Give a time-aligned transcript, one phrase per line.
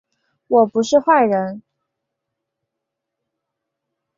[0.47, 1.61] 我不是坏人